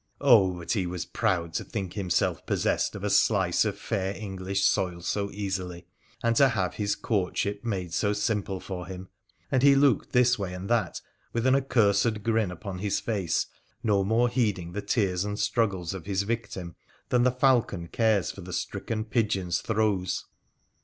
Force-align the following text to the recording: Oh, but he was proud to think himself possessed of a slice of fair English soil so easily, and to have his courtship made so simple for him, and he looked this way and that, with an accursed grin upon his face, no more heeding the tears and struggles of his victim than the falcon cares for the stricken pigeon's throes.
Oh, 0.19 0.51
but 0.57 0.71
he 0.71 0.87
was 0.87 1.05
proud 1.05 1.53
to 1.53 1.63
think 1.63 1.93
himself 1.93 2.43
possessed 2.47 2.95
of 2.95 3.03
a 3.03 3.09
slice 3.11 3.65
of 3.65 3.77
fair 3.77 4.15
English 4.15 4.63
soil 4.65 5.01
so 5.01 5.29
easily, 5.29 5.85
and 6.23 6.35
to 6.37 6.49
have 6.49 6.73
his 6.73 6.95
courtship 6.95 7.63
made 7.63 7.93
so 7.93 8.11
simple 8.11 8.59
for 8.59 8.87
him, 8.87 9.09
and 9.51 9.61
he 9.61 9.75
looked 9.75 10.11
this 10.11 10.39
way 10.39 10.55
and 10.55 10.67
that, 10.71 11.01
with 11.33 11.45
an 11.45 11.53
accursed 11.53 12.23
grin 12.23 12.49
upon 12.49 12.79
his 12.79 12.99
face, 12.99 13.45
no 13.83 14.03
more 14.03 14.27
heeding 14.27 14.71
the 14.71 14.81
tears 14.81 15.23
and 15.23 15.37
struggles 15.39 15.93
of 15.93 16.07
his 16.07 16.23
victim 16.23 16.75
than 17.09 17.21
the 17.21 17.29
falcon 17.29 17.87
cares 17.87 18.31
for 18.31 18.41
the 18.41 18.53
stricken 18.53 19.05
pigeon's 19.05 19.61
throes. 19.61 20.25